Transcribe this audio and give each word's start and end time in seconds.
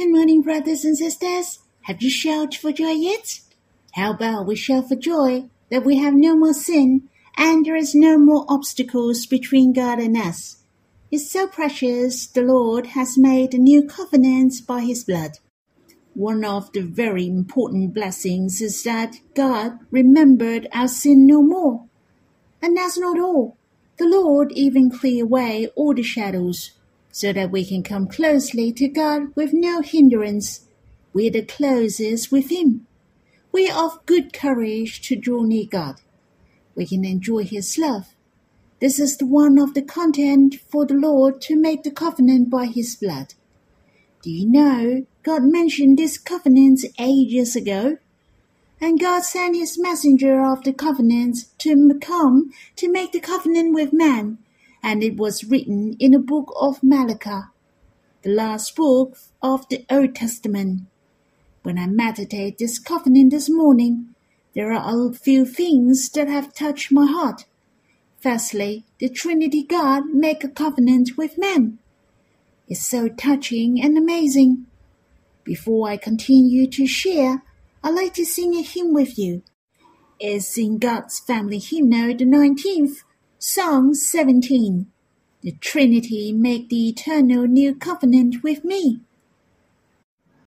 Good 0.00 0.12
morning, 0.12 0.40
brothers 0.40 0.82
and 0.86 0.96
sisters. 0.96 1.58
Have 1.82 2.00
you 2.00 2.08
shouted 2.08 2.58
for 2.58 2.72
joy 2.72 2.92
yet? 2.92 3.40
How 3.92 4.14
about 4.14 4.46
we 4.46 4.56
shout 4.56 4.88
for 4.88 4.96
joy 4.96 5.50
that 5.70 5.84
we 5.84 5.98
have 5.98 6.14
no 6.14 6.34
more 6.34 6.54
sin 6.54 7.10
and 7.36 7.66
there 7.66 7.76
is 7.76 7.94
no 7.94 8.16
more 8.16 8.46
obstacles 8.48 9.26
between 9.26 9.74
God 9.74 9.98
and 9.98 10.16
us. 10.16 10.62
It's 11.10 11.30
so 11.30 11.46
precious 11.46 12.26
the 12.26 12.40
Lord 12.40 12.86
has 12.96 13.18
made 13.18 13.52
a 13.52 13.58
new 13.58 13.86
covenant 13.86 14.66
by 14.66 14.80
his 14.80 15.04
blood. 15.04 15.32
One 16.14 16.46
of 16.46 16.72
the 16.72 16.80
very 16.80 17.26
important 17.26 17.92
blessings 17.92 18.62
is 18.62 18.82
that 18.84 19.16
God 19.34 19.80
remembered 19.90 20.66
our 20.72 20.88
sin 20.88 21.26
no 21.26 21.42
more. 21.42 21.84
And 22.62 22.74
that's 22.74 22.96
not 22.96 23.20
all. 23.20 23.58
The 23.98 24.06
Lord 24.06 24.50
even 24.52 24.90
cleared 24.90 25.24
away 25.24 25.68
all 25.76 25.92
the 25.92 26.02
shadows 26.02 26.70
so 27.12 27.32
that 27.32 27.50
we 27.50 27.64
can 27.64 27.82
come 27.82 28.06
closely 28.06 28.72
to 28.72 28.88
God 28.88 29.34
with 29.34 29.52
no 29.52 29.80
hindrance. 29.80 30.66
We're 31.12 31.30
the 31.30 31.42
closest 31.42 32.30
with 32.30 32.50
Him. 32.50 32.86
We 33.52 33.68
are 33.68 33.86
of 33.86 34.06
good 34.06 34.32
courage 34.32 35.00
to 35.08 35.16
draw 35.16 35.42
near 35.42 35.66
God. 35.68 35.96
We 36.74 36.86
can 36.86 37.04
enjoy 37.04 37.44
His 37.44 37.76
love. 37.76 38.14
This 38.80 38.98
is 38.98 39.16
the 39.16 39.26
one 39.26 39.58
of 39.58 39.74
the 39.74 39.82
content 39.82 40.56
for 40.68 40.86
the 40.86 40.94
Lord 40.94 41.40
to 41.42 41.56
make 41.56 41.82
the 41.82 41.90
covenant 41.90 42.48
by 42.48 42.66
His 42.66 42.94
blood. 42.94 43.34
Do 44.22 44.30
you 44.30 44.48
know 44.48 45.06
God 45.22 45.42
mentioned 45.42 45.98
this 45.98 46.16
covenant 46.16 46.84
ages 46.98 47.56
ago? 47.56 47.98
And 48.80 49.00
God 49.00 49.24
sent 49.24 49.56
His 49.56 49.78
messenger 49.78 50.42
of 50.44 50.62
the 50.62 50.72
covenant 50.72 51.38
to 51.58 51.98
come 52.00 52.52
to 52.76 52.90
make 52.90 53.12
the 53.12 53.20
covenant 53.20 53.74
with 53.74 53.92
man 53.92 54.38
and 54.82 55.02
it 55.02 55.16
was 55.16 55.44
written 55.44 55.96
in 55.98 56.12
the 56.12 56.18
book 56.18 56.52
of 56.58 56.82
Malachi, 56.82 57.46
the 58.22 58.30
last 58.30 58.74
book 58.76 59.16
of 59.42 59.68
the 59.68 59.84
Old 59.90 60.14
Testament. 60.14 60.82
When 61.62 61.78
I 61.78 61.86
meditate 61.86 62.58
this 62.58 62.78
covenant 62.78 63.30
this 63.32 63.50
morning, 63.50 64.14
there 64.54 64.72
are 64.72 65.10
a 65.10 65.12
few 65.12 65.44
things 65.44 66.08
that 66.10 66.28
have 66.28 66.54
touched 66.54 66.90
my 66.90 67.06
heart. 67.06 67.44
Firstly, 68.20 68.84
the 68.98 69.08
Trinity 69.08 69.62
God 69.62 70.06
make 70.12 70.42
a 70.42 70.48
covenant 70.48 71.16
with 71.16 71.38
man. 71.38 71.78
It's 72.68 72.86
so 72.86 73.08
touching 73.08 73.80
and 73.82 73.96
amazing. 73.96 74.66
Before 75.44 75.88
I 75.88 75.96
continue 75.96 76.66
to 76.68 76.86
share, 76.86 77.42
I'd 77.82 77.94
like 77.94 78.14
to 78.14 78.24
sing 78.24 78.54
a 78.54 78.62
hymn 78.62 78.92
with 78.92 79.18
you. 79.18 79.42
It's 80.18 80.58
in 80.58 80.78
God's 80.78 81.18
Family 81.18 81.58
Hymnal, 81.58 82.16
the 82.16 82.26
19th, 82.26 82.98
Psalm 83.42 83.94
17 83.94 84.86
The 85.40 85.52
Trinity 85.52 86.30
make 86.30 86.68
the 86.68 86.90
eternal 86.90 87.46
new 87.46 87.74
covenant 87.74 88.42
with 88.42 88.66
me. 88.66 89.00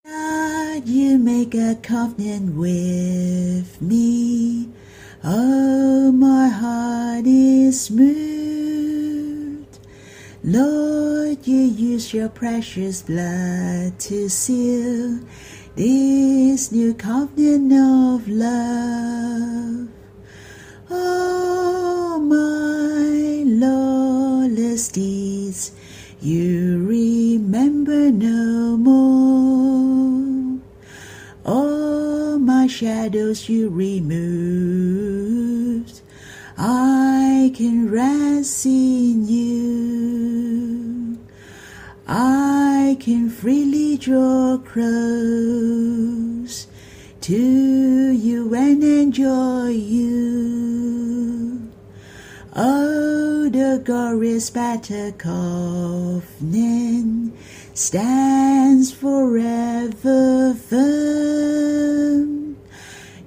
God, 0.05 0.85
you 0.85 1.17
make 1.17 1.55
a 1.55 1.75
covenant 1.81 2.57
with 2.57 3.81
me. 3.81 4.69
Oh, 5.23 6.11
my 6.11 6.49
heart 6.49 7.25
is 7.25 7.89
moved. 7.89 9.79
Lord, 10.43 11.47
you 11.47 11.61
use 11.61 12.13
your 12.13 12.27
precious 12.27 13.01
blood 13.03 13.97
to 13.99 14.27
seal 14.27 15.21
this 15.77 16.69
new 16.73 16.93
covenant 16.93 17.71
of 17.71 18.27
love. 18.27 19.87
Oh, 20.89 22.19
my 22.19 22.62
lawless 23.63 24.87
deeds, 24.89 25.71
you 26.21 26.85
remember 26.85 28.11
no 28.11 28.77
more. 28.77 30.59
All 31.45 32.39
my 32.39 32.67
shadows 32.67 33.49
you 33.49 33.69
removed. 33.69 35.03
I 36.57 37.51
can 37.55 37.89
rest 37.89 38.65
in 38.65 39.27
you. 39.27 41.17
I 42.07 42.97
can 42.99 43.29
freely 43.29 43.97
draw 43.97 44.57
close 44.57 44.93
to 47.21 48.11
you 48.11 48.53
and 48.53 48.83
enjoy 48.83 49.69
you. 49.69 50.22
The 53.53 53.77
battle 54.49 55.11
covenant 55.11 56.23
stands 57.75 58.91
forever 58.91 60.55
firm. 60.55 62.57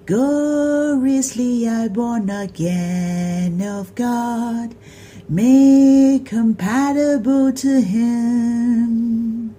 Gloriously 0.04 1.68
I 1.68 1.86
born 1.86 2.28
again 2.28 3.62
of 3.62 3.94
God, 3.94 4.74
made 5.28 6.26
compatible 6.26 7.52
to 7.52 7.80
Him. 7.80 9.54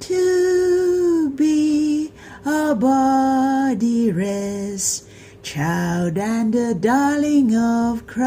To 0.00 1.30
be 1.36 2.10
a 2.46 2.74
body 2.74 4.10
rest, 4.10 5.06
child 5.44 6.16
and 6.16 6.52
the 6.54 6.74
darling 6.74 7.54
of 7.54 8.06
Christ, 8.06 8.24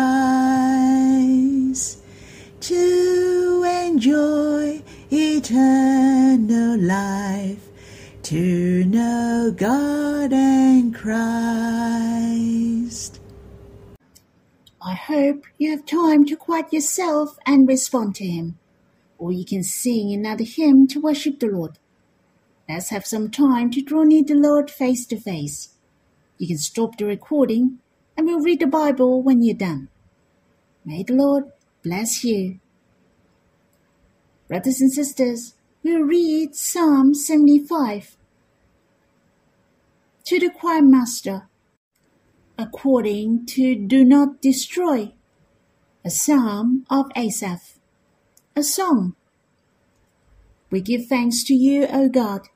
to 2.59 3.63
enjoy 3.83 4.83
eternal 5.11 6.77
life, 6.79 7.67
to 8.21 8.85
know 8.85 9.51
God 9.57 10.31
and 10.31 10.93
Christ. 10.93 11.19
I 14.79 14.93
hope 14.93 15.45
you 15.57 15.71
have 15.71 15.87
time 15.87 16.23
to 16.25 16.35
quiet 16.35 16.71
yourself 16.71 17.39
and 17.47 17.67
respond 17.67 18.13
to 18.15 18.25
Him, 18.25 18.59
or 19.17 19.31
you 19.31 19.43
can 19.43 19.63
sing 19.63 20.13
another 20.13 20.43
hymn 20.43 20.87
to 20.89 21.01
worship 21.01 21.39
the 21.39 21.47
Lord. 21.47 21.79
Let's 22.69 22.89
have 22.89 23.07
some 23.07 23.31
time 23.31 23.71
to 23.71 23.81
draw 23.81 24.03
near 24.03 24.23
the 24.23 24.35
Lord 24.35 24.69
face 24.69 25.07
to 25.07 25.19
face. 25.19 25.69
You 26.37 26.47
can 26.47 26.57
stop 26.57 26.97
the 26.97 27.05
recording 27.05 27.79
and 28.15 28.25
we'll 28.25 28.41
read 28.41 28.59
the 28.59 28.67
Bible 28.67 29.21
when 29.21 29.41
you're 29.41 29.55
done. 29.55 29.89
May 30.85 31.03
the 31.03 31.13
Lord 31.13 31.45
bless 31.83 32.23
you. 32.23 32.59
Brothers 34.47 34.81
and 34.81 34.91
sisters, 34.91 35.55
we'll 35.83 36.01
read 36.01 36.55
Psalm 36.55 37.13
75 37.13 38.15
to 40.25 40.39
the 40.39 40.49
choir 40.49 40.81
master 40.81 41.47
according 42.57 43.45
to 43.45 43.75
Do 43.75 44.03
Not 44.03 44.41
Destroy, 44.41 45.13
a 46.03 46.09
psalm 46.09 46.85
of 46.89 47.11
Asaph, 47.15 47.77
a 48.55 48.63
song. 48.63 49.15
We 50.69 50.81
give 50.81 51.07
thanks 51.07 51.43
to 51.45 51.53
you, 51.53 51.87
O 51.87 52.09
God 52.09 52.47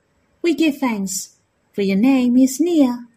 we 0.41 0.55
give 0.55 0.77
thanks, 0.77 1.37
for 1.71 1.83
your 1.83 1.97
name 1.97 2.37
is 2.37 2.59
near. 2.59 3.07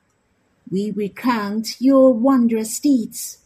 We 0.71 0.91
recount 0.91 1.81
your 1.81 2.13
wondrous 2.13 2.79
deeds. 2.81 3.39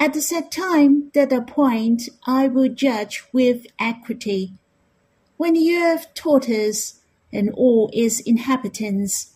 At 0.00 0.14
the 0.14 0.20
set 0.20 0.50
time 0.50 1.10
that 1.14 1.32
appoint, 1.32 2.08
I 2.26 2.48
will 2.48 2.68
judge 2.68 3.24
with 3.32 3.66
equity. 3.78 4.54
When 5.36 5.54
the 5.54 5.74
earth 5.74 6.14
totters 6.14 7.00
and 7.32 7.50
all 7.50 7.90
its 7.92 8.20
inhabitants, 8.20 9.34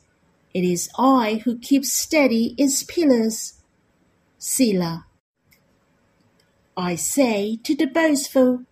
it 0.55 0.65
is 0.65 0.89
I 0.99 1.43
who 1.45 1.59
keep 1.59 1.85
steady 1.85 2.55
its 2.59 2.83
pillars. 2.83 3.55
Selah. 4.39 5.07
I 6.77 6.95
say 6.95 7.59
to 7.65 7.75
the 7.75 7.87
boastful, 7.87 8.65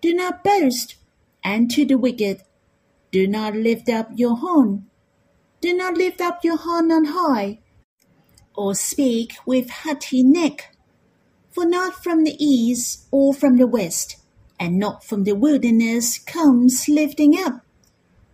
Do 0.00 0.14
not 0.14 0.42
boast, 0.42 0.96
and 1.42 1.70
to 1.70 1.84
the 1.84 1.96
wicked, 1.96 2.42
do 3.12 3.28
not 3.28 3.54
lift 3.54 3.88
up 3.88 4.10
your 4.16 4.36
horn. 4.36 4.86
Do 5.60 5.72
not 5.72 5.96
lift 5.96 6.20
up 6.20 6.42
your 6.42 6.56
horn 6.56 6.90
on 6.90 7.04
high, 7.04 7.60
or 8.54 8.74
speak 8.74 9.34
with 9.46 9.70
haughty 9.70 10.22
neck. 10.22 10.76
For 11.50 11.64
not 11.64 12.02
from 12.02 12.24
the 12.24 12.36
east 12.38 13.06
or 13.10 13.32
from 13.32 13.56
the 13.56 13.66
west, 13.66 14.16
and 14.58 14.78
not 14.78 15.04
from 15.04 15.24
the 15.24 15.34
wilderness 15.34 16.18
comes 16.18 16.88
lifting 16.88 17.38
up, 17.38 17.64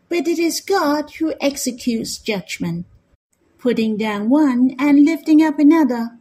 but 0.08 0.26
it 0.26 0.38
is 0.38 0.60
God 0.60 1.10
who 1.14 1.34
executes 1.40 2.18
judgment, 2.18 2.86
putting 3.58 3.96
down 3.96 4.28
one 4.28 4.74
and 4.78 5.04
lifting 5.04 5.42
up 5.42 5.58
another. 5.58 6.18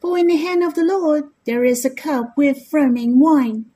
For 0.00 0.18
in 0.18 0.26
the 0.26 0.36
hand 0.36 0.62
of 0.64 0.74
the 0.74 0.84
Lord 0.84 1.24
there 1.44 1.64
is 1.64 1.84
a 1.84 1.90
cup 1.90 2.36
with 2.36 2.66
foaming 2.66 3.20
wine, 3.20 3.66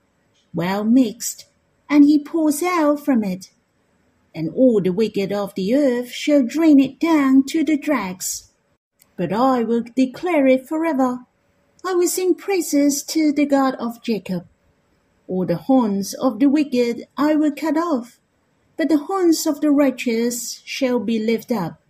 well 0.54 0.84
mixed, 0.84 1.46
and 1.88 2.04
he 2.04 2.22
pours 2.22 2.62
out 2.62 3.04
from 3.04 3.22
it 3.22 3.50
and 4.36 4.50
all 4.54 4.82
the 4.82 4.92
wicked 4.92 5.32
of 5.32 5.54
the 5.54 5.74
earth 5.74 6.10
shall 6.12 6.44
drain 6.44 6.78
it 6.78 7.00
down 7.00 7.42
to 7.42 7.64
the 7.64 7.78
dregs. 7.78 8.50
But 9.16 9.32
I 9.32 9.62
will 9.62 9.82
declare 9.82 10.46
it 10.46 10.68
forever. 10.68 11.20
I 11.84 11.94
will 11.94 12.08
sing 12.08 12.34
praises 12.34 13.02
to 13.04 13.32
the 13.32 13.46
God 13.46 13.74
of 13.76 14.02
Jacob. 14.02 14.46
All 15.28 15.46
the 15.46 15.56
horns 15.56 16.14
of 16.14 16.38
the 16.38 16.48
wicked 16.48 17.06
I 17.16 17.34
will 17.34 17.52
cut 17.52 17.76
off, 17.76 18.20
but 18.76 18.88
the 18.88 18.98
horns 18.98 19.46
of 19.46 19.60
the 19.60 19.70
righteous 19.70 20.62
shall 20.64 20.98
be 21.00 21.18
lifted 21.18 21.56
up. 21.56 21.80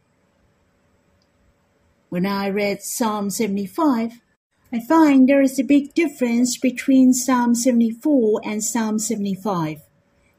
When 2.09 2.25
I 2.25 2.49
read 2.49 2.83
Psalm 2.83 3.31
75, 3.31 4.21
I 4.73 4.81
find 4.81 5.29
there 5.29 5.43
is 5.43 5.59
a 5.59 5.65
big 5.65 5.95
difference 5.95 6.57
between 6.57 7.13
Psalm 7.13 7.55
74 7.55 8.41
and 8.45 8.63
Psalm 8.63 8.99
75. 8.99 9.81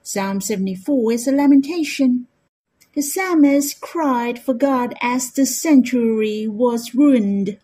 Psalm 0.01 0.39
74 0.41 1.11
is 1.11 1.27
a 1.27 1.31
lamentation. 1.31 2.27
The 2.97 3.03
psalmist 3.03 3.79
cried 3.79 4.39
for 4.39 4.55
God 4.55 4.95
as 5.03 5.29
the 5.29 5.45
sanctuary 5.45 6.47
was 6.47 6.95
ruined. 6.95 7.59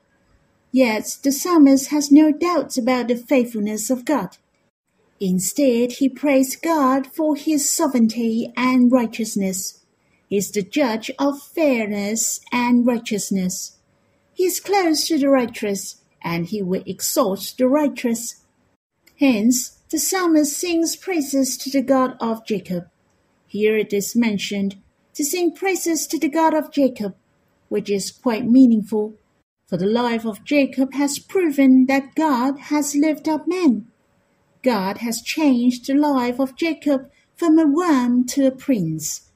Yet 0.71 1.17
the 1.23 1.31
psalmist 1.31 1.89
has 1.89 2.11
no 2.11 2.31
doubts 2.31 2.77
about 2.77 3.07
the 3.07 3.15
faithfulness 3.15 3.89
of 3.89 4.05
God. 4.05 4.37
Instead, 5.19 5.93
he 5.93 6.07
praised 6.07 6.61
God 6.61 7.07
for 7.07 7.35
his 7.35 7.67
sovereignty 7.67 8.53
and 8.55 8.91
righteousness. 8.91 9.83
He 10.29 10.37
is 10.37 10.51
the 10.51 10.61
judge 10.61 11.09
of 11.17 11.41
fairness 11.41 12.39
and 12.51 12.85
righteousness. 12.85 13.79
He 14.35 14.43
is 14.43 14.59
close 14.59 15.07
to 15.07 15.17
the 15.17 15.29
righteous, 15.29 15.99
and 16.21 16.45
he 16.45 16.61
will 16.61 16.83
exalt 16.85 17.55
the 17.57 17.67
righteous. 17.67 18.43
Hence, 19.19 19.79
the 19.89 19.97
psalmist 19.97 20.55
sings 20.55 20.95
praises 20.95 21.57
to 21.57 21.71
the 21.71 21.81
God 21.81 22.17
of 22.19 22.45
Jacob. 22.45 22.87
Here 23.47 23.75
it 23.75 23.93
is 23.93 24.15
mentioned 24.15 24.75
to 25.13 25.23
sing 25.23 25.53
praises 25.53 26.07
to 26.07 26.19
the 26.19 26.29
God 26.29 26.53
of 26.53 26.71
Jacob, 26.71 27.15
which 27.69 27.89
is 27.89 28.11
quite 28.11 28.45
meaningful, 28.45 29.15
for 29.67 29.77
the 29.77 29.85
life 29.85 30.25
of 30.25 30.43
Jacob 30.43 30.93
has 30.93 31.19
proven 31.19 31.85
that 31.87 32.15
God 32.15 32.59
has 32.59 32.95
lifted 32.95 33.31
up 33.31 33.47
men. 33.47 33.87
God 34.63 34.99
has 34.99 35.21
changed 35.21 35.87
the 35.87 35.93
life 35.93 36.39
of 36.39 36.55
Jacob 36.55 37.09
from 37.35 37.59
a 37.59 37.65
worm 37.65 38.25
to 38.27 38.47
a 38.47 38.51
prince. 38.51 39.29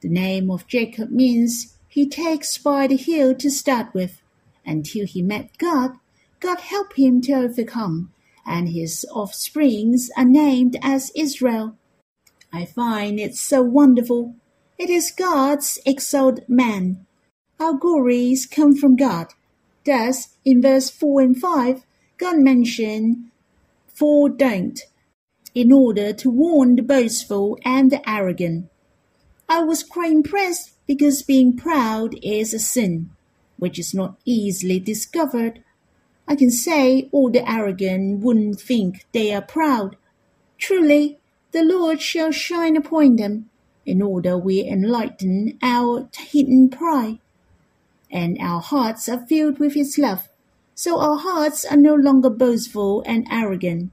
The 0.00 0.08
name 0.08 0.50
of 0.50 0.66
Jacob 0.66 1.10
means 1.10 1.76
he 1.88 2.08
takes 2.08 2.56
by 2.56 2.86
the 2.86 2.96
heel 2.96 3.34
to 3.34 3.50
start 3.50 3.92
with. 3.92 4.22
Until 4.64 5.06
he 5.06 5.22
met 5.22 5.58
God, 5.58 5.92
God 6.38 6.60
helped 6.60 6.96
him 6.96 7.20
to 7.22 7.32
overcome, 7.32 8.12
and 8.46 8.68
his 8.68 9.04
offsprings 9.12 10.10
are 10.16 10.24
named 10.24 10.78
as 10.82 11.12
Israel. 11.14 11.76
I 12.52 12.64
find 12.64 13.20
it 13.20 13.34
so 13.36 13.62
wonderful. 13.62 14.34
It 14.80 14.88
is 14.88 15.10
God's 15.10 15.78
exalted 15.84 16.48
man. 16.48 17.04
Our 17.60 17.74
glories 17.74 18.46
come 18.46 18.74
from 18.74 18.96
God. 18.96 19.26
Thus, 19.84 20.28
in 20.42 20.62
verse 20.62 20.88
4 20.88 21.20
and 21.20 21.36
5, 21.36 21.84
God 22.16 22.38
mentioned 22.38 23.30
for 23.88 24.30
don't, 24.30 24.80
in 25.54 25.70
order 25.70 26.14
to 26.14 26.30
warn 26.30 26.76
the 26.76 26.82
boastful 26.82 27.58
and 27.62 27.92
the 27.92 28.00
arrogant. 28.08 28.70
I 29.50 29.62
was 29.64 29.82
quite 29.82 30.12
impressed 30.12 30.70
because 30.86 31.20
being 31.20 31.58
proud 31.58 32.14
is 32.22 32.54
a 32.54 32.58
sin, 32.58 33.10
which 33.58 33.78
is 33.78 33.92
not 33.92 34.16
easily 34.24 34.80
discovered. 34.80 35.62
I 36.26 36.36
can 36.36 36.50
say 36.50 37.10
all 37.12 37.30
the 37.30 37.46
arrogant 37.46 38.20
wouldn't 38.20 38.58
think 38.58 39.04
they 39.12 39.34
are 39.34 39.42
proud. 39.42 39.96
Truly, 40.56 41.18
the 41.52 41.62
Lord 41.62 42.00
shall 42.00 42.30
shine 42.30 42.76
upon 42.76 43.16
them, 43.16 43.49
in 43.86 44.02
order 44.02 44.36
we 44.36 44.64
enlighten 44.64 45.58
our 45.62 46.08
hidden 46.16 46.68
pride. 46.68 47.18
And 48.10 48.38
our 48.40 48.60
hearts 48.60 49.08
are 49.08 49.26
filled 49.26 49.58
with 49.58 49.74
His 49.74 49.98
love 49.98 50.28
so 50.80 50.98
our 50.98 51.18
hearts 51.18 51.66
are 51.66 51.76
no 51.76 51.94
longer 51.94 52.30
boastful 52.30 53.02
and 53.04 53.26
arrogant, 53.30 53.90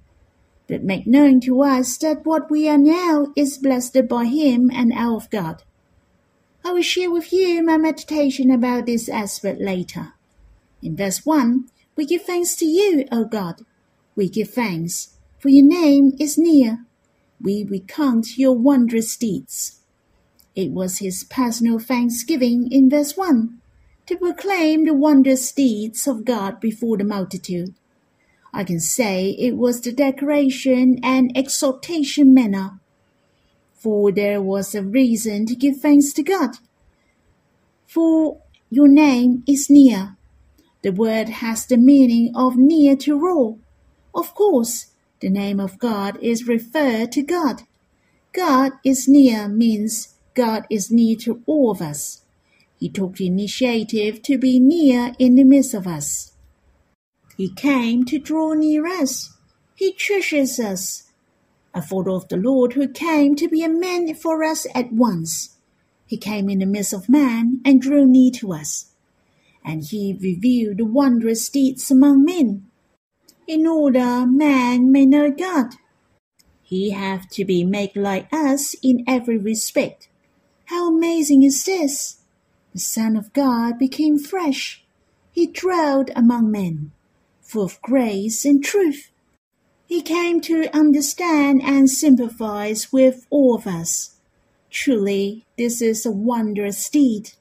but 0.69 0.86
make 0.86 1.06
known 1.06 1.42
to 1.42 1.62
us 1.62 1.98
that 1.98 2.25
what 2.25 2.50
we 2.50 2.69
are 2.69 2.78
now 2.78 3.34
is 3.36 3.57
blessed 3.57 4.07
by 4.07 4.24
Him 4.24 4.72
and 4.74 4.98
of 4.98 5.30
God. 5.30 5.63
I 6.63 6.72
will 6.72 6.81
share 6.81 7.12
with 7.12 7.33
you 7.33 7.62
my 7.62 7.75
meditation 7.75 8.50
about 8.50 8.86
this 8.86 9.10
aspect 9.10 9.60
later. 9.60 10.13
In 10.81 10.95
verse 10.95 11.25
1, 11.25 11.66
we 11.98 12.06
give 12.06 12.22
thanks 12.22 12.56
to 12.56 12.66
you, 12.66 13.04
O 13.12 13.25
God. 13.25 13.66
We 14.16 14.30
give 14.30 14.51
thanks, 14.51 15.18
for 15.40 15.50
your 15.50 15.68
name 15.68 16.13
is 16.22 16.38
near. 16.38 16.87
We 17.42 17.63
recount 17.63 18.38
your 18.38 18.54
wondrous 18.54 19.16
deeds. 19.16 19.81
It 20.56 20.72
was 20.72 20.98
his 20.98 21.24
personal 21.24 21.80
thanksgiving 21.80 22.72
in 22.72 22.89
verse 22.89 23.16
1 23.16 23.60
to 24.07 24.18
proclaim 24.18 24.86
the 24.86 24.94
wondrous 24.94 25.51
deeds 25.51 26.07
of 26.07 26.25
God 26.25 26.60
before 26.60 26.98
the 26.98 27.04
multitude. 27.04 27.75
I 28.54 28.63
can 28.63 28.80
say 28.80 29.36
it 29.38 29.56
was 29.56 29.81
the 29.81 29.92
declaration 29.92 31.00
and 31.04 31.31
exhortation 31.38 32.34
manner, 32.34 32.80
for 33.75 34.12
there 34.12 34.42
was 34.42 34.74
a 34.74 34.81
reason 34.81 35.45
to 35.45 35.56
give 35.56 35.78
thanks 35.78 36.13
to 36.13 36.24
God. 36.24 36.57
For 37.86 38.42
your 38.69 38.88
name 38.88 39.44
is 39.48 39.69
near. 39.69 40.18
The 40.81 40.92
word 40.92 41.30
has 41.30 41.66
the 41.66 41.78
meaning 41.78 42.31
of 42.36 42.57
near 42.57 42.95
to 42.98 43.13
all. 43.28 43.60
Of 44.16 44.33
course, 44.33 44.88
the 45.19 45.30
name 45.30 45.60
of 45.60 45.80
God 45.80 46.18
is 46.22 46.48
referred 46.48 47.12
to 47.14 47.24
God. 47.24 47.64
God 48.34 48.74
is 48.84 49.08
near 49.08 49.48
means 49.48 50.16
God 50.36 50.68
is 50.69 50.92
near 50.92 51.16
to 51.18 51.42
all 51.48 51.72
of 51.72 51.81
us. 51.81 52.22
He 52.80 52.90
took 52.90 53.16
the 53.16 53.25
initiative 53.25 54.22
to 54.22 54.38
be 54.38 54.60
near 54.60 55.14
in 55.18 55.34
the 55.34 55.44
midst 55.44 55.74
of 55.74 55.88
us. 55.88 56.34
He 57.36 57.50
came 57.50 58.06
to 58.06 58.19
draw 58.19 58.54
near 58.54 58.86
us. 58.86 59.36
He 59.75 59.94
treasures 59.94 60.60
us. 60.60 61.04
A 61.74 61.81
photo 61.81 62.16
of 62.16 62.28
the 62.28 62.38
Lord 62.38 62.74
who 62.74 62.88
came 62.88 63.36
to 63.36 63.48
be 63.48 63.64
a 63.64 63.69
man 63.69 64.14
for 64.14 64.44
us 64.44 64.68
at 64.75 64.94
once. 64.94 65.56
He 66.06 66.18
came 66.18 66.50
in 66.50 66.60
the 66.60 66.66
midst 66.68 66.94
of 66.94 67.10
man 67.10 67.62
and 67.66 67.81
drew 67.81 68.06
near 68.06 68.31
to 68.34 68.54
us. 68.54 68.92
And 69.66 69.84
he 69.84 70.18
revealed 70.22 70.78
the 70.78 70.86
wondrous 70.86 71.50
deeds 71.50 71.90
among 71.92 72.24
men, 72.24 72.67
in 73.48 73.66
order 73.66 74.26
man 74.26 74.92
may 74.92 75.06
know 75.06 75.32
God. 75.32 75.76
He 76.62 76.92
have 76.92 77.30
to 77.30 77.46
be 77.46 77.64
made 77.64 77.96
like 77.96 78.28
us 78.34 78.76
in 78.84 79.06
every 79.08 79.38
respect. 79.38 80.10
How 80.66 80.94
amazing 80.94 81.44
is 81.44 81.64
this! 81.64 82.18
the 82.74 82.80
Son 82.80 83.16
of 83.16 83.32
God 83.32 83.80
became 83.80 84.20
flesh. 84.20 84.84
He 85.32 85.48
dwelled 85.48 86.12
among 86.16 86.52
men, 86.52 86.92
full 87.42 87.64
of 87.64 87.82
grace 87.82 88.44
and 88.44 88.64
truth. 88.64 89.12
He 89.88 90.02
came 90.02 90.42
to 90.42 90.68
understand 90.76 91.62
and 91.64 91.90
sympathize 91.90 92.92
with 92.92 93.26
all 93.30 93.56
of 93.56 93.66
us. 93.66 94.18
Truly, 94.70 95.46
this 95.58 95.82
is 95.82 96.06
a 96.06 96.12
wondrous 96.12 96.90
deed. 96.90 97.31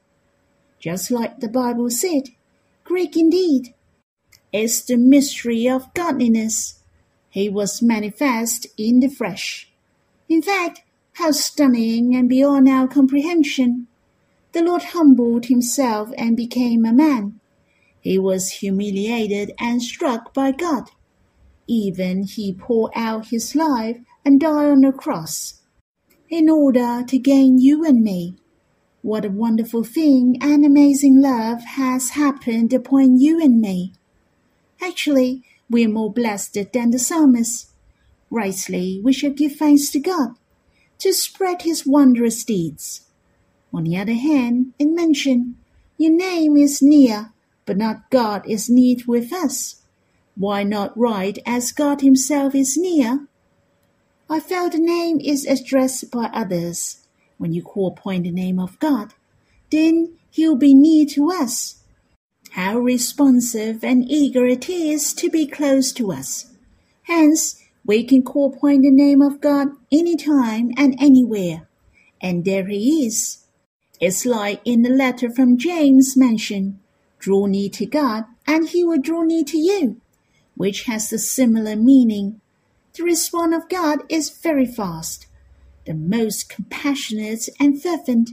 Just 0.79 1.11
like 1.11 1.41
the 1.41 1.49
Bible 1.49 1.89
said, 1.89 2.29
great 2.85 3.17
indeed 3.17 3.73
is 4.51 4.83
the 4.85 4.97
mystery 4.97 5.67
of 5.67 5.93
godliness. 5.93 6.81
He 7.29 7.49
was 7.49 7.81
manifest 7.81 8.67
in 8.77 8.99
the 8.99 9.09
flesh. 9.09 9.69
In 10.29 10.41
fact, 10.41 10.81
how 11.13 11.31
stunning 11.31 12.15
and 12.15 12.29
beyond 12.29 12.69
our 12.69 12.87
comprehension 12.87 13.87
the 14.53 14.63
Lord 14.63 14.83
humbled 14.83 15.45
himself 15.45 16.09
and 16.17 16.35
became 16.35 16.85
a 16.85 16.93
man. 16.93 17.39
He 17.99 18.17
was 18.17 18.53
humiliated 18.53 19.51
and 19.59 19.83
struck 19.83 20.33
by 20.33 20.51
God. 20.51 20.89
Even 21.67 22.23
he 22.23 22.53
poured 22.53 22.91
out 22.95 23.27
his 23.27 23.53
life 23.53 23.99
and 24.23 24.39
died 24.39 24.71
on 24.71 24.81
the 24.81 24.91
cross 24.91 25.61
in 26.29 26.49
order 26.49 27.03
to 27.07 27.17
gain 27.17 27.59
you 27.59 27.85
and 27.85 28.03
me. 28.03 28.35
What 29.01 29.25
a 29.25 29.29
wonderful 29.29 29.83
thing 29.83 30.37
and 30.41 30.65
amazing 30.65 31.21
love 31.21 31.61
has 31.63 32.11
happened 32.11 32.73
upon 32.73 33.19
you 33.19 33.39
and 33.41 33.59
me. 33.61 33.93
Actually, 34.81 35.43
we 35.69 35.85
are 35.85 35.89
more 35.89 36.11
blessed 36.11 36.57
than 36.73 36.91
the 36.91 36.99
psalmist. 36.99 37.69
Rightly, 38.29 39.01
we 39.03 39.13
should 39.13 39.37
give 39.37 39.55
thanks 39.55 39.89
to 39.91 39.99
God 39.99 40.35
to 40.99 41.13
spread 41.13 41.61
his 41.61 41.85
wondrous 41.85 42.43
deeds. 42.43 43.01
On 43.73 43.83
the 43.83 43.97
other 43.97 44.13
hand, 44.13 44.73
it 44.79 44.87
mentioned, 44.87 45.55
Your 45.97 46.11
name 46.11 46.57
is 46.57 46.81
near, 46.81 47.33
but 47.65 47.77
not 47.77 48.09
God 48.09 48.47
is 48.47 48.69
near 48.69 48.97
with 49.05 49.31
us. 49.33 49.81
Why 50.35 50.63
not 50.63 50.97
write 50.97 51.39
as 51.45 51.71
God 51.71 52.01
Himself 52.01 52.53
is 52.53 52.77
near? 52.77 53.27
I 54.29 54.39
felt 54.39 54.73
the 54.73 54.79
name 54.79 55.19
is 55.19 55.45
addressed 55.45 56.11
by 56.11 56.25
others. 56.33 57.07
When 57.37 57.53
you 57.53 57.61
call 57.61 57.87
upon 57.87 58.23
the 58.23 58.31
name 58.31 58.59
of 58.59 58.79
God, 58.79 59.13
then 59.71 60.17
He'll 60.29 60.55
be 60.55 60.73
near 60.73 61.05
to 61.07 61.31
us. 61.31 61.76
How 62.57 62.79
responsive 62.79 63.83
and 63.83 64.09
eager 64.09 64.47
it 64.47 64.67
is 64.67 65.13
to 65.13 65.29
be 65.29 65.45
close 65.45 65.91
to 65.93 66.11
us. 66.11 66.51
Hence, 67.03 67.61
we 67.85 68.03
can 68.03 68.23
call 68.23 68.51
upon 68.51 68.81
the 68.81 68.89
name 68.89 69.21
of 69.21 69.39
God 69.41 69.67
anytime 69.91 70.71
and 70.75 70.95
anywhere. 70.99 71.67
And 72.19 72.45
there 72.45 72.65
He 72.65 73.05
is. 73.05 73.45
It's 74.01 74.25
like 74.25 74.61
in 74.65 74.81
the 74.81 74.89
letter 74.89 75.29
from 75.29 75.59
James 75.59 76.17
mentioned, 76.17 76.79
draw 77.19 77.45
near 77.45 77.69
to 77.69 77.85
God 77.85 78.25
and 78.47 78.67
he 78.67 78.83
will 78.83 79.01
draw 79.01 79.21
near 79.21 79.43
to 79.43 79.57
you, 79.59 80.01
which 80.55 80.85
has 80.85 81.13
a 81.13 81.19
similar 81.19 81.75
meaning. 81.75 82.41
The 82.93 83.03
response 83.03 83.55
of 83.55 83.69
God 83.69 83.99
is 84.09 84.31
very 84.31 84.65
fast. 84.65 85.27
the 85.85 85.93
most 85.93 86.49
compassionate 86.49 87.47
and 87.59 87.81
fervent. 87.81 88.31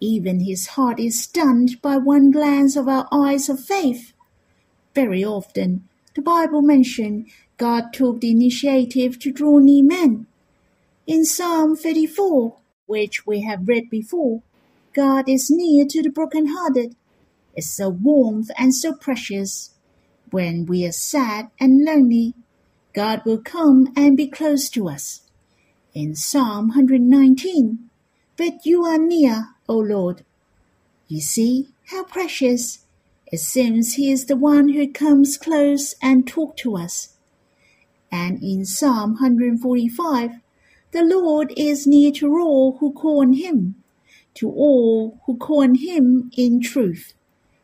Even 0.00 0.40
his 0.40 0.68
heart 0.68 1.00
is 1.00 1.22
stunned 1.22 1.82
by 1.82 1.96
one 1.96 2.30
glance 2.30 2.76
of 2.76 2.88
our 2.88 3.08
eyes 3.10 3.48
of 3.48 3.58
faith. 3.64 4.12
Very 4.94 5.24
often, 5.24 5.88
the 6.14 6.22
Bible 6.22 6.62
mentions 6.62 7.30
God 7.56 7.92
took 7.92 8.20
the 8.20 8.30
initiative 8.30 9.18
to 9.18 9.32
draw 9.32 9.58
near 9.58 9.84
men. 9.84 10.26
In 11.06 11.24
Psalm 11.24 11.74
34, 11.74 12.56
which 12.86 13.26
we 13.26 13.40
have 13.42 13.66
read 13.66 13.90
before, 13.90 14.42
God 14.92 15.28
is 15.28 15.50
near 15.50 15.84
to 15.86 16.02
the 16.02 16.10
brokenhearted. 16.10 16.94
It's 17.54 17.70
so 17.70 17.88
warm 17.88 18.44
and 18.56 18.74
so 18.74 18.94
precious. 18.94 19.74
When 20.30 20.66
we 20.66 20.86
are 20.86 20.92
sad 20.92 21.50
and 21.58 21.84
lonely, 21.84 22.34
God 22.92 23.22
will 23.24 23.38
come 23.38 23.92
and 23.96 24.16
be 24.16 24.28
close 24.28 24.68
to 24.70 24.88
us. 24.88 25.22
In 25.94 26.14
Psalm 26.14 26.68
119, 26.68 27.90
But 28.36 28.64
you 28.64 28.84
are 28.84 28.98
near, 28.98 29.48
O 29.68 29.76
Lord. 29.76 30.24
You 31.08 31.20
see 31.20 31.68
how 31.86 32.04
precious. 32.04 32.84
It 33.30 33.40
seems 33.40 33.94
He 33.94 34.10
is 34.10 34.24
the 34.24 34.36
one 34.36 34.70
who 34.70 34.90
comes 34.90 35.36
close 35.36 35.94
and 36.00 36.26
talk 36.26 36.56
to 36.58 36.76
us. 36.76 37.14
And 38.10 38.42
in 38.42 38.64
Psalm 38.64 39.12
145, 39.14 40.40
the 40.92 41.02
Lord 41.02 41.52
is 41.56 41.86
near 41.86 42.10
to 42.12 42.32
all 42.38 42.78
who 42.78 42.92
call 42.92 43.20
on 43.20 43.34
Him, 43.34 43.74
to 44.34 44.48
all 44.48 45.20
who 45.26 45.36
call 45.36 45.62
on 45.62 45.74
Him 45.74 46.30
in 46.36 46.60
truth. 46.62 47.12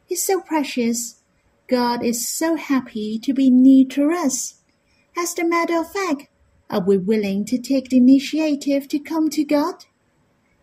He's 0.05 0.23
so 0.23 0.41
precious. 0.41 1.21
God 1.67 2.05
is 2.05 2.29
so 2.29 2.57
happy 2.57 3.19
to 3.21 3.33
be 3.33 3.51
near 3.51 3.87
to 3.87 4.11
us. 4.11 4.57
As 5.17 5.39
a 5.39 5.45
matter 5.45 5.79
of 5.79 5.91
fact, 5.91 6.29
are 6.69 6.85
we 6.85 6.99
willing 6.99 7.45
to 7.47 7.59
take 7.59 7.89
the 7.89 7.97
initiative 7.97 8.89
to 8.89 8.99
come 8.99 9.31
to 9.31 9.45
God? 9.45 9.87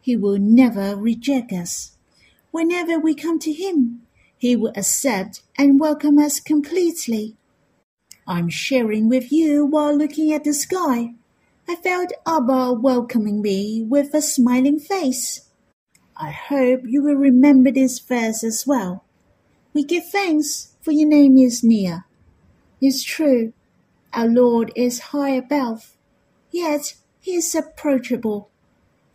He 0.02 0.16
will 0.16 0.40
never 0.40 0.96
reject 0.96 1.54
us. 1.54 1.92
Whenever 2.52 3.00
we 3.00 3.16
come 3.16 3.40
to 3.40 3.54
Him, 3.54 4.02
He 4.38 4.56
will 4.56 4.74
accept 4.76 5.42
and 5.58 5.80
welcome 5.80 6.20
us 6.20 6.40
completely. 6.40 7.38
I'm 8.28 8.50
sharing 8.50 9.10
with 9.10 9.32
you 9.32 9.66
while 9.66 9.96
looking 9.96 10.34
at 10.34 10.44
the 10.44 10.54
sky. 10.54 11.14
I 11.68 11.76
felt 11.76 12.12
Abba 12.28 12.74
welcoming 12.74 13.42
me 13.42 13.84
with 13.84 14.14
a 14.14 14.22
smiling 14.22 14.80
face. 14.80 15.48
I 16.18 16.32
hope 16.32 16.82
you 16.86 17.02
will 17.02 17.16
remember 17.16 17.72
this 17.72 18.00
verse 18.00 18.44
as 18.44 18.68
well. 18.68 19.04
We 19.74 19.84
give 19.84 20.08
thanks, 20.08 20.76
for 20.82 20.92
your 20.92 21.08
name 21.08 21.38
is 21.38 21.64
near. 21.64 22.06
It's 22.82 23.04
true, 23.04 23.54
our 24.14 24.28
Lord 24.28 24.72
is 24.76 25.00
high 25.16 25.32
above, 25.32 25.96
yet 26.52 26.96
he 27.20 27.36
is 27.36 27.56
approachable. 27.56 28.51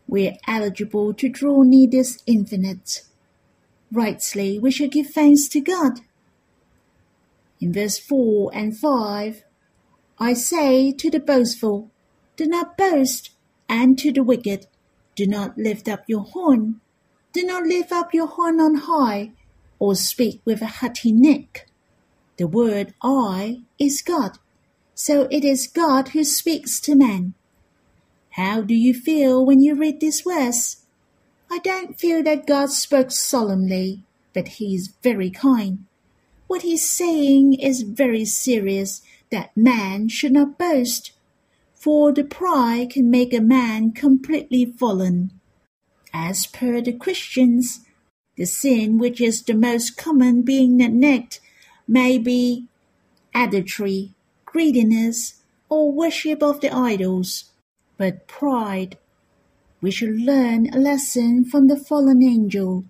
We 0.09 0.29
are 0.29 0.37
eligible 0.47 1.15
to 1.15 1.29
draw 1.29 1.63
near 1.63 1.89
this 1.89 2.23
infinite. 2.27 3.03
Rightly, 3.93 4.59
we 4.59 4.71
should 4.71 4.93
give 4.93 5.11
thanks 5.11 5.49
to 5.49 5.61
God. 5.61 6.01
In 7.61 7.73
verse 7.73 7.99
4 7.99 8.51
and 8.55 8.77
5, 8.77 9.45
I 10.19 10.33
say 10.35 10.93
to 10.93 11.11
the 11.11 11.21
boastful, 11.21 11.91
Do 12.37 12.47
not 12.47 12.77
boast, 12.77 13.31
and 13.69 13.99
to 13.99 14.13
the 14.13 14.23
wicked, 14.23 14.67
Do 15.15 15.27
not 15.27 15.59
lift 15.59 15.89
up 15.89 16.05
your 16.07 16.23
horn. 16.23 16.81
Do 17.33 17.45
not 17.45 17.65
lift 17.65 17.93
up 17.93 18.15
your 18.15 18.27
horn 18.27 18.61
on 18.61 18.77
high, 18.77 19.33
or 19.79 19.95
speak 19.95 20.41
with 20.45 20.63
a 20.63 20.67
haughty 20.67 21.13
neck. 21.13 21.67
The 22.39 22.47
word 22.47 22.95
I 23.03 23.63
is 23.79 24.03
God, 24.03 24.39
so 24.95 25.27
it 25.31 25.45
is 25.45 25.67
God 25.67 26.09
who 26.09 26.25
speaks 26.25 26.81
to 26.81 26.95
man. 26.95 27.35
How 28.37 28.61
do 28.61 28.75
you 28.75 28.93
feel 28.93 29.47
when 29.47 29.63
you 29.63 29.75
read 29.75 30.01
this 30.01 30.21
verse? 30.21 30.85
I 31.51 31.59
don't 31.59 31.99
feel 31.99 32.23
that 32.25 32.47
God 32.47 32.71
spoke 32.71 33.11
solemnly, 33.11 34.03
but 34.35 34.61
he 34.61 34.75
is 34.75 34.93
very 35.03 35.31
kind. 35.31 35.87
What 36.47 36.61
he's 36.61 36.87
saying 36.87 37.55
is 37.55 37.81
very 37.81 38.27
serious 38.27 39.01
that 39.31 39.57
man 39.57 40.11
should 40.11 40.33
not 40.33 40.59
boast, 40.59 41.13
for 41.75 42.13
the 42.13 42.25
pride 42.25 42.91
can 42.91 43.11
make 43.11 43.33
a 43.33 43.41
man 43.41 43.93
completely 43.93 44.67
fallen. 44.67 45.31
As 46.13 46.47
per 46.47 46.83
the 46.83 46.93
Christians, 46.93 47.87
the 48.37 48.45
sin 48.45 48.99
which 48.99 49.19
is 49.19 49.43
the 49.43 49.55
most 49.55 49.97
common 49.97 50.43
being 50.43 50.77
neglect 50.77 51.41
may 51.89 52.19
be 52.19 52.67
adultery, 53.35 54.13
greediness, 54.45 55.41
or 55.71 55.91
worship 55.91 56.43
of 56.43 56.61
the 56.61 56.71
idols, 56.71 57.51
but 57.97 58.27
pride. 58.27 58.99
We 59.81 59.91
should 59.91 60.21
learn 60.21 60.73
a 60.73 60.79
lesson 60.79 61.45
from 61.45 61.67
the 61.69 61.77
fallen 61.77 62.23
angel. 62.23 62.85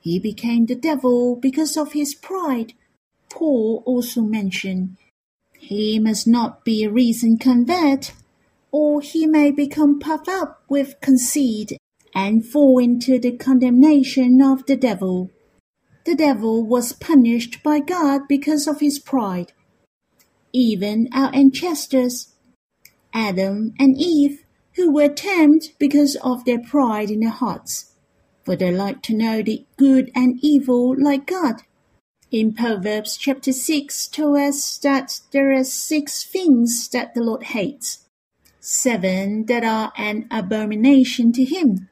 He 0.00 0.18
became 0.18 0.66
the 0.66 0.74
devil 0.74 1.36
because 1.36 1.76
of 1.76 1.92
his 1.92 2.14
pride. 2.14 2.74
Paul 3.30 3.82
also 3.84 4.22
mentioned 4.22 4.96
he 5.58 5.98
must 5.98 6.26
not 6.26 6.64
be 6.64 6.84
a 6.84 6.90
reason 6.90 7.36
convert, 7.36 8.12
or 8.70 9.00
he 9.00 9.26
may 9.26 9.50
become 9.50 9.98
puffed 9.98 10.28
up 10.28 10.62
with 10.68 11.00
conceit 11.00 11.76
and 12.14 12.46
fall 12.46 12.78
into 12.78 13.18
the 13.18 13.36
condemnation 13.36 14.40
of 14.40 14.64
the 14.66 14.76
devil. 14.76 15.30
The 16.04 16.14
devil 16.14 16.64
was 16.64 16.94
punished 16.94 17.62
by 17.62 17.80
God 17.80 18.22
because 18.28 18.66
of 18.66 18.80
his 18.80 18.98
pride. 18.98 19.52
Even 20.54 21.08
our 21.12 21.34
ancestors, 21.34 22.34
Adam 23.12 23.74
and 23.78 23.96
Eve, 23.96 24.44
who 24.74 24.92
were 24.92 25.08
tempted 25.08 25.72
because 25.78 26.16
of 26.16 26.44
their 26.44 26.58
pride 26.58 27.10
in 27.10 27.20
their 27.20 27.30
hearts, 27.30 27.92
for 28.44 28.56
they 28.56 28.70
like 28.70 29.02
to 29.02 29.16
know 29.16 29.42
the 29.42 29.64
good 29.76 30.10
and 30.14 30.38
evil 30.40 30.94
like 31.00 31.26
God. 31.26 31.62
In 32.30 32.52
Proverbs 32.52 33.16
chapter 33.16 33.52
6 33.52 34.08
tells 34.08 34.38
us 34.38 34.78
that 34.78 35.20
there 35.32 35.50
are 35.52 35.64
six 35.64 36.22
things 36.22 36.88
that 36.90 37.14
the 37.14 37.22
Lord 37.22 37.42
hates, 37.44 38.04
seven 38.60 39.46
that 39.46 39.64
are 39.64 39.92
an 39.96 40.26
abomination 40.30 41.32
to 41.32 41.44
him. 41.44 41.88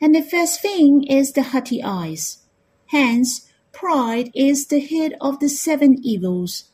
And 0.00 0.14
the 0.14 0.22
first 0.22 0.62
thing 0.62 1.04
is 1.04 1.32
the 1.32 1.42
haughty 1.42 1.82
eyes. 1.82 2.38
Hence, 2.86 3.50
pride 3.72 4.30
is 4.34 4.66
the 4.66 4.80
head 4.80 5.14
of 5.20 5.40
the 5.40 5.48
seven 5.48 5.98
evils. 6.02 6.64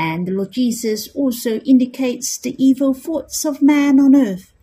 And 0.00 0.26
the 0.26 0.32
Lord 0.32 0.52
Jesus 0.52 1.08
also 1.14 1.58
indicates 1.58 2.38
the 2.38 2.56
evil 2.56 2.94
thoughts 2.94 3.44
of 3.44 3.60
man 3.60 4.00
on 4.00 4.16
earth, 4.16 4.54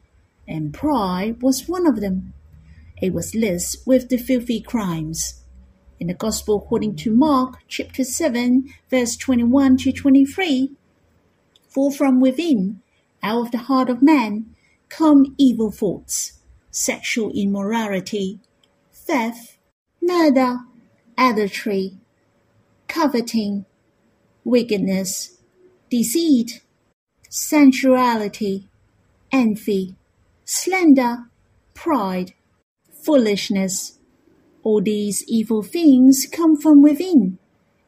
and 0.47 0.73
pride 0.73 1.43
was 1.43 1.67
one 1.67 1.85
of 1.85 2.01
them. 2.01 2.33
It 2.99 3.13
was 3.13 3.35
listed 3.35 3.81
with 3.85 4.09
the 4.09 4.17
filthy 4.17 4.59
crimes. 4.61 5.43
In 5.99 6.07
the 6.07 6.15
Gospel 6.15 6.57
according 6.57 6.95
to 6.95 7.13
Mark, 7.13 7.59
chapter 7.67 8.03
7, 8.03 8.73
verse 8.89 9.15
21 9.15 9.77
to 9.77 9.91
23, 9.91 10.71
For 11.69 11.91
from 11.91 12.19
within, 12.19 12.81
out 13.21 13.45
of 13.45 13.51
the 13.51 13.59
heart 13.59 13.91
of 13.91 14.01
man, 14.01 14.55
come 14.89 15.35
evil 15.37 15.69
thoughts 15.69 16.39
sexual 16.71 17.29
immorality, 17.35 18.39
theft, 18.91 19.59
murder, 20.01 20.61
adultery, 21.15 21.99
coveting, 22.87 23.67
wickedness, 24.47 25.37
deceit, 25.89 26.61
sensuality, 27.29 28.67
envy, 29.31 29.95
slander, 30.45 31.25
pride, 31.73 32.33
foolishness. 33.03 33.99
All 34.63 34.81
these 34.81 35.23
evil 35.27 35.63
things 35.63 36.25
come 36.31 36.55
from 36.59 36.81
within, 36.81 37.37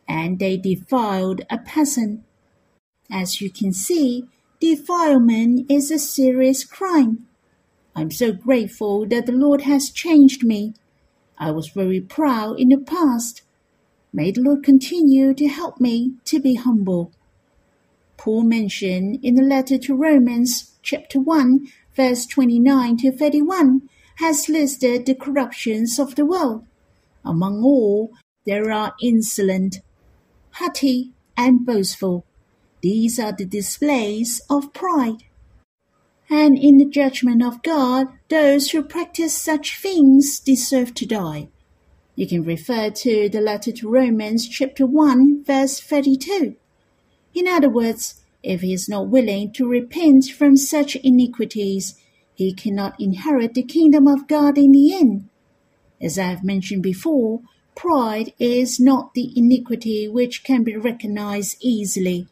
and 0.08 0.40
they 0.40 0.58
defiled 0.58 1.42
a 1.50 1.58
person. 1.58 2.24
As 3.12 3.42
you 3.42 3.50
can 3.50 3.74
see, 3.74 4.26
defilement 4.60 5.72
is 5.72 5.92
a 5.92 6.00
serious 6.00 6.64
crime 6.64 7.26
I'm 7.96 8.12
so 8.12 8.32
grateful 8.32 9.06
that 9.08 9.26
the 9.26 9.34
Lord 9.34 9.62
has 9.62 9.90
changed 9.90 10.44
me. 10.44 10.74
I 11.38 11.52
was 11.52 11.68
very 11.68 12.00
proud 12.00 12.60
in 12.60 12.70
the 12.70 12.78
past. 12.78 13.42
May 14.12 14.32
the 14.32 14.42
Lord 14.42 14.64
continue 14.64 15.34
to 15.34 15.48
help 15.48 15.80
me 15.80 16.14
to 16.26 16.40
be 16.40 16.56
humble. 16.56 17.12
Paul 18.18 18.44
mentioned 18.44 19.20
in 19.24 19.36
the 19.36 19.44
letter 19.44 19.78
to 19.78 19.96
Romans, 19.96 20.78
chapter 20.82 21.20
1, 21.20 21.68
verse 21.96 22.26
29 22.26 22.98
to 22.98 23.12
31, 23.12 23.90
has 24.16 24.50
listed 24.50 25.06
the 25.06 25.16
corruptions 25.16 26.00
of 26.00 26.16
the 26.16 26.26
world. 26.26 26.66
Among 27.24 27.64
all, 27.64 28.12
there 28.46 28.72
are 28.72 28.94
insolent, 29.02 29.78
haughty, 30.52 31.14
and 31.38 31.66
boastful. 31.66 32.26
These 32.82 33.20
are 33.20 33.32
the 33.32 33.46
displays 33.46 34.42
of 34.50 34.74
pride 34.74 35.24
and 36.30 36.58
in 36.58 36.78
the 36.78 36.86
judgment 36.86 37.44
of 37.44 37.64
God, 37.64 38.08
those 38.30 38.70
who 38.70 38.84
practice 38.84 39.36
such 39.36 39.80
things 39.80 40.40
deserve 40.40 40.94
to 40.96 41.06
die. 41.06 41.50
You 42.20 42.28
can 42.28 42.44
refer 42.44 42.90
to 42.90 43.30
the 43.30 43.40
letter 43.40 43.72
to 43.72 43.90
Romans, 43.90 44.46
chapter 44.46 44.86
1, 44.86 45.46
verse 45.46 45.80
32. 45.80 46.58
In 47.34 47.48
other 47.48 47.70
words, 47.70 48.20
if 48.44 48.60
he 48.60 48.74
is 48.74 48.90
not 48.90 49.08
willing 49.08 49.54
to 49.54 49.66
repent 49.66 50.26
from 50.26 50.58
such 50.58 50.98
iniquities, 50.98 51.96
he 52.34 52.54
cannot 52.54 53.00
inherit 53.00 53.54
the 53.54 53.64
kingdom 53.64 54.06
of 54.06 54.28
God 54.28 54.58
in 54.58 54.74
the 54.74 54.94
end. 54.94 55.30
As 56.02 56.20
I 56.20 56.24
have 56.24 56.44
mentioned 56.44 56.84
before, 56.84 57.40
pride 57.74 58.34
is 58.38 58.82
not 58.82 59.14
the 59.14 59.32
iniquity 59.34 60.10
which 60.10 60.44
can 60.44 60.66
be 60.66 60.76
recognized 60.76 61.56
easily. 61.62 62.28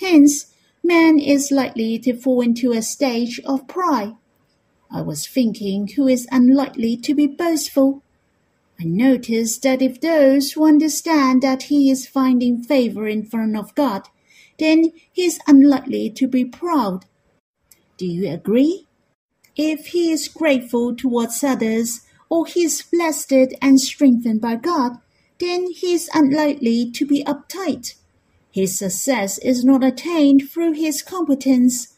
Hence, 0.00 0.46
man 0.82 1.18
is 1.18 1.50
likely 1.50 1.98
to 1.98 2.16
fall 2.16 2.40
into 2.40 2.72
a 2.72 2.80
stage 2.80 3.38
of 3.44 3.68
pride. 3.68 4.14
I 4.90 5.02
was 5.02 5.26
thinking 5.26 5.88
who 5.88 6.08
is 6.08 6.26
unlikely 6.32 6.96
to 6.96 7.14
be 7.14 7.26
boastful. 7.26 8.02
I 8.78 8.84
notice 8.84 9.58
that 9.58 9.80
if 9.80 10.00
those 10.00 10.52
who 10.52 10.66
understand 10.66 11.42
that 11.42 11.64
he 11.64 11.90
is 11.90 12.06
finding 12.06 12.62
favor 12.62 13.08
in 13.08 13.24
front 13.24 13.56
of 13.56 13.74
God, 13.74 14.08
then 14.58 14.92
he 15.12 15.24
is 15.24 15.38
unlikely 15.46 16.10
to 16.10 16.28
be 16.28 16.44
proud. 16.44 17.06
Do 17.96 18.06
you 18.06 18.30
agree? 18.30 18.86
If 19.56 19.88
he 19.88 20.10
is 20.12 20.28
grateful 20.28 20.94
towards 20.94 21.42
others, 21.42 22.02
or 22.28 22.46
he 22.46 22.64
is 22.64 22.82
blessed 22.82 23.54
and 23.62 23.80
strengthened 23.80 24.40
by 24.40 24.56
God, 24.56 24.98
then 25.38 25.70
he 25.70 25.94
is 25.94 26.10
unlikely 26.12 26.90
to 26.90 27.06
be 27.06 27.24
uptight. 27.24 27.94
His 28.50 28.78
success 28.78 29.38
is 29.38 29.64
not 29.64 29.84
attained 29.84 30.50
through 30.50 30.72
his 30.72 31.02
competence, 31.02 31.96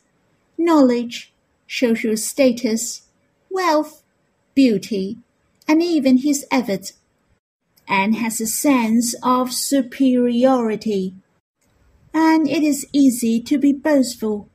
knowledge, 0.56 1.32
social 1.68 2.16
status, 2.16 3.02
wealth, 3.50 4.02
beauty, 4.54 5.18
and 5.68 5.82
even 5.82 6.18
his 6.18 6.46
effort, 6.50 6.92
and 7.86 8.16
has 8.16 8.40
a 8.40 8.46
sense 8.46 9.14
of 9.22 9.52
superiority. 9.52 11.14
And 12.12 12.48
it 12.48 12.62
is 12.62 12.86
easy 12.92 13.40
to 13.42 13.58
be 13.58 13.72
boastful. 13.72 14.48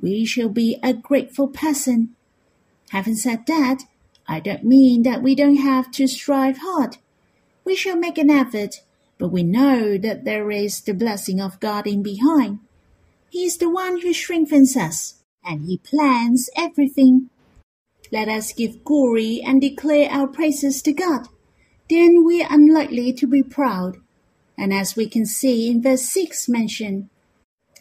We 0.00 0.24
shall 0.24 0.48
be 0.48 0.78
a 0.82 0.94
grateful 0.94 1.48
person. 1.48 2.14
Having 2.90 3.16
said 3.16 3.46
that, 3.46 3.82
I 4.28 4.40
don't 4.40 4.64
mean 4.64 5.02
that 5.02 5.22
we 5.22 5.34
don't 5.34 5.56
have 5.56 5.90
to 5.92 6.06
strive 6.06 6.58
hard. 6.58 6.98
We 7.64 7.74
shall 7.74 7.96
make 7.96 8.18
an 8.18 8.30
effort, 8.30 8.82
but 9.18 9.28
we 9.28 9.42
know 9.42 9.98
that 9.98 10.24
there 10.24 10.50
is 10.50 10.80
the 10.80 10.94
blessing 10.94 11.40
of 11.40 11.58
God 11.58 11.86
in 11.86 12.02
behind. 12.02 12.60
He 13.30 13.44
is 13.44 13.56
the 13.56 13.70
one 13.70 14.00
who 14.00 14.12
strengthens 14.12 14.76
us 14.76 15.22
and 15.44 15.66
he 15.66 15.78
plans 15.78 16.48
everything. 16.56 17.30
Let 18.12 18.28
us 18.28 18.52
give 18.52 18.84
glory 18.84 19.42
and 19.44 19.60
declare 19.60 20.08
our 20.10 20.26
praises 20.26 20.82
to 20.82 20.92
God. 20.92 21.28
Then 21.88 22.24
we 22.24 22.42
are 22.42 22.52
unlikely 22.52 23.12
to 23.14 23.26
be 23.26 23.42
proud. 23.42 23.98
And 24.58 24.72
as 24.72 24.96
we 24.96 25.08
can 25.08 25.26
see 25.26 25.70
in 25.70 25.82
verse 25.82 26.08
6 26.08 26.48
mentioned, 26.48 27.08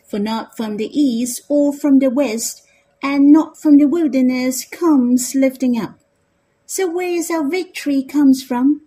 for 0.06 0.20
not 0.20 0.56
from 0.56 0.78
the 0.78 0.90
east 0.98 1.42
or 1.50 1.74
from 1.74 2.00
the 2.00 2.10
west, 2.10 2.66
and 3.02 3.32
not 3.32 3.58
from 3.58 3.78
the 3.78 3.86
wilderness 3.86 4.66
comes 4.66 5.36
lifting 5.36 5.80
up. 5.80 6.00
So 6.66 6.90
where 6.90 7.12
is 7.12 7.30
our 7.30 7.48
victory 7.48 8.04
comes 8.04 8.44
from? 8.44 8.82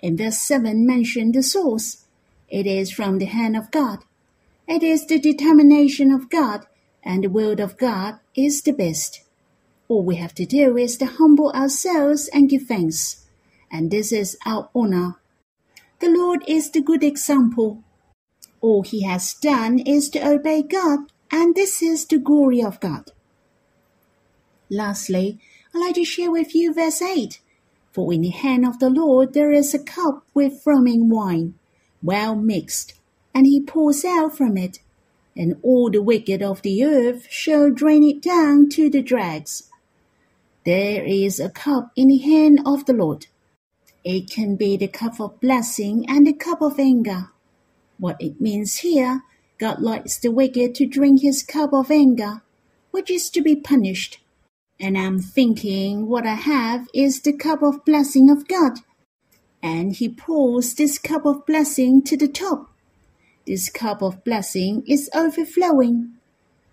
In 0.00 0.16
verse 0.16 0.38
7 0.38 0.86
mention 0.86 1.32
the 1.32 1.42
source. 1.42 2.04
It 2.48 2.66
is 2.66 2.90
from 2.92 3.18
the 3.18 3.26
hand 3.26 3.56
of 3.56 3.70
God. 3.70 4.04
It 4.66 4.82
is 4.82 5.06
the 5.06 5.18
determination 5.18 6.12
of 6.12 6.30
God 6.30 6.66
and 7.02 7.24
the 7.24 7.30
word 7.30 7.60
of 7.60 7.76
God 7.76 8.20
is 8.36 8.62
the 8.62 8.72
best. 8.72 9.22
All 9.90 10.04
we 10.04 10.14
have 10.14 10.36
to 10.36 10.46
do 10.46 10.76
is 10.76 10.96
to 10.98 11.06
humble 11.06 11.50
ourselves 11.50 12.28
and 12.28 12.48
give 12.48 12.62
thanks, 12.62 13.26
and 13.72 13.90
this 13.90 14.12
is 14.12 14.38
our 14.46 14.70
honor. 14.72 15.16
The 15.98 16.08
Lord 16.08 16.44
is 16.46 16.70
the 16.70 16.80
good 16.80 17.02
example. 17.02 17.82
All 18.60 18.82
he 18.82 19.02
has 19.02 19.34
done 19.34 19.80
is 19.80 20.08
to 20.10 20.24
obey 20.24 20.62
God, 20.62 21.00
and 21.32 21.56
this 21.56 21.82
is 21.82 22.06
the 22.06 22.18
glory 22.18 22.62
of 22.62 22.78
God. 22.78 23.10
Lastly, 24.70 25.40
I'd 25.74 25.80
like 25.80 25.96
to 25.96 26.04
share 26.04 26.30
with 26.30 26.54
you 26.54 26.72
verse 26.72 27.02
8. 27.02 27.40
For 27.90 28.12
in 28.12 28.20
the 28.20 28.28
hand 28.28 28.64
of 28.64 28.78
the 28.78 28.90
Lord 28.90 29.34
there 29.34 29.50
is 29.50 29.74
a 29.74 29.82
cup 29.82 30.24
with 30.34 30.62
foaming 30.62 31.08
wine, 31.08 31.54
well 32.00 32.36
mixed, 32.36 32.94
and 33.34 33.44
he 33.44 33.60
pours 33.60 34.04
out 34.04 34.36
from 34.36 34.56
it 34.56 34.78
and 35.36 35.56
all 35.62 35.90
the 35.90 36.02
wicked 36.02 36.42
of 36.42 36.62
the 36.62 36.84
earth 36.84 37.26
shall 37.30 37.70
drain 37.70 38.02
it 38.04 38.20
down 38.20 38.68
to 38.68 38.90
the 38.90 39.02
dregs. 39.02 39.69
There 40.70 41.04
is 41.04 41.40
a 41.40 41.50
cup 41.50 41.90
in 41.96 42.06
the 42.06 42.18
hand 42.18 42.60
of 42.64 42.86
the 42.86 42.92
Lord. 42.92 43.26
It 44.04 44.30
can 44.30 44.54
be 44.54 44.76
the 44.76 44.86
cup 44.86 45.20
of 45.20 45.40
blessing 45.40 46.08
and 46.08 46.24
the 46.24 46.32
cup 46.32 46.62
of 46.62 46.78
anger. 46.78 47.30
What 47.98 48.16
it 48.20 48.40
means 48.40 48.76
here, 48.76 49.22
God 49.58 49.80
likes 49.82 50.16
the 50.16 50.30
wicked 50.30 50.76
to 50.76 50.86
drink 50.86 51.22
his 51.22 51.42
cup 51.42 51.72
of 51.72 51.90
anger, 51.90 52.42
which 52.92 53.10
is 53.10 53.30
to 53.30 53.42
be 53.42 53.56
punished. 53.56 54.20
And 54.78 54.96
I'm 54.96 55.18
thinking 55.18 56.06
what 56.06 56.24
I 56.24 56.34
have 56.34 56.86
is 56.94 57.20
the 57.20 57.32
cup 57.32 57.64
of 57.64 57.84
blessing 57.84 58.30
of 58.30 58.46
God. 58.46 58.78
And 59.60 59.96
he 59.96 60.08
pours 60.08 60.74
this 60.74 61.00
cup 61.00 61.26
of 61.26 61.44
blessing 61.46 62.00
to 62.04 62.16
the 62.16 62.28
top 62.28 62.70
this 63.44 63.68
cup 63.68 64.02
of 64.02 64.22
blessing 64.22 64.84
is 64.86 65.10
overflowing. 65.12 66.12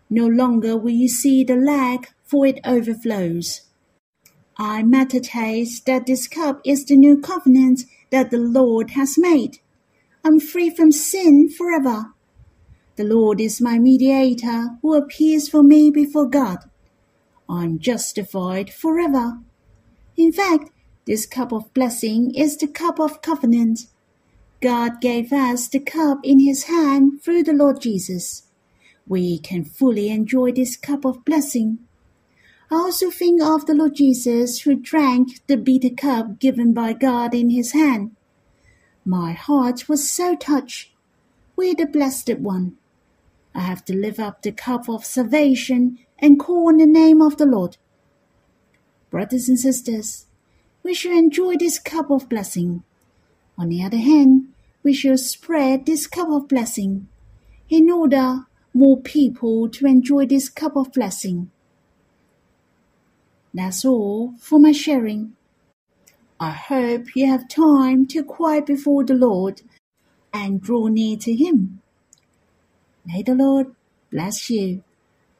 No 0.07 0.27
longer 0.27 0.77
will 0.77 0.91
you 0.91 1.07
see 1.07 1.43
the 1.43 1.55
lack, 1.55 2.13
for 2.23 2.45
it 2.45 2.59
overflows. 2.63 3.61
I 4.59 4.83
meditate 4.83 5.81
that 5.85 6.07
this 6.07 6.27
cup 6.27 6.61
is 6.65 6.85
the 6.85 6.97
new 6.97 7.19
covenant 7.21 7.81
that 8.09 8.31
the 8.31 8.37
Lord 8.37 8.91
has 8.91 9.17
made. 9.17 9.59
I'm 10.23 10.39
free 10.39 10.69
from 10.69 10.91
sin 10.91 11.49
forever. 11.49 12.13
The 12.95 13.03
Lord 13.03 13.39
is 13.39 13.61
my 13.61 13.77
mediator 13.77 14.69
who 14.81 14.95
appears 14.95 15.47
for 15.47 15.61
me 15.61 15.91
before 15.91 16.27
God. 16.27 16.57
I'm 17.47 17.77
justified 17.79 18.73
forever. 18.73 19.39
In 20.15 20.31
fact, 20.31 20.71
this 21.05 21.25
cup 21.25 21.51
of 21.53 21.73
blessing 21.73 22.33
is 22.33 22.57
the 22.57 22.67
cup 22.67 22.99
of 22.99 23.21
covenant 23.21 23.87
God 24.59 24.99
gave 25.01 25.31
us 25.31 25.67
the 25.67 25.79
cup 25.79 26.19
in 26.23 26.39
his 26.39 26.63
hand 26.63 27.21
through 27.21 27.43
the 27.43 27.53
Lord 27.53 27.79
Jesus. 27.79 28.43
We 29.07 29.37
can 29.37 29.63
fully 29.63 30.09
enjoy 30.09 30.51
this 30.51 30.75
cup 30.75 31.05
of 31.05 31.23
blessing. 31.23 31.77
I 32.69 32.75
also 32.75 33.09
think 33.09 33.41
of 33.41 33.65
the 33.65 33.73
Lord 33.73 33.95
Jesus 33.95 34.61
who 34.61 34.75
drank 34.75 35.39
the 35.47 35.55
bitter 35.55 35.89
cup 35.89 36.37
given 36.37 36.73
by 36.73 36.91
God 36.91 37.33
in 37.33 37.49
his 37.49 37.71
hand. 37.71 38.15
My 39.05 39.31
heart 39.31 39.87
was 39.87 40.11
so 40.11 40.35
touched 40.35 40.91
with 41.55 41.77
the 41.77 41.85
Blessed 41.85 42.39
One. 42.39 42.77
I 43.55 43.61
have 43.61 43.85
to 43.85 43.95
lift 43.95 44.19
up 44.19 44.41
the 44.41 44.51
cup 44.51 44.89
of 44.89 45.05
salvation 45.05 45.99
and 46.19 46.39
call 46.39 46.67
on 46.67 46.77
the 46.77 46.85
name 46.85 47.21
of 47.21 47.37
the 47.37 47.45
Lord. 47.45 47.77
Brothers 49.09 49.47
and 49.47 49.57
sisters, 49.57 50.25
we 50.83 50.93
should 50.93 51.13
enjoy 51.13 51.55
this 51.55 51.79
cup 51.79 52.11
of 52.11 52.27
blessing. 52.27 52.83
On 53.57 53.69
the 53.69 53.81
other 53.81 53.97
hand, 53.97 54.49
we 54.83 54.93
should 54.93 55.21
spread 55.21 55.85
this 55.85 56.05
cup 56.05 56.27
of 56.29 56.49
blessing 56.49 57.07
in 57.69 57.89
order 57.89 58.45
more 58.73 58.99
people 58.99 59.69
to 59.69 59.85
enjoy 59.85 60.25
this 60.25 60.49
cup 60.49 60.75
of 60.75 60.91
blessing. 60.91 61.49
That's 63.57 63.83
all 63.83 64.35
for 64.39 64.59
my 64.59 64.71
sharing. 64.71 65.33
I 66.39 66.51
hope 66.51 67.15
you 67.15 67.25
have 67.25 67.49
time 67.49 68.05
to 68.09 68.23
quiet 68.23 68.67
before 68.67 69.03
the 69.03 69.15
Lord 69.15 69.63
and 70.31 70.61
draw 70.61 70.85
near 70.89 71.17
to 71.17 71.33
Him. 71.33 71.81
May 73.03 73.23
the 73.23 73.33
Lord 73.33 73.73
bless 74.11 74.51
you. 74.51 74.83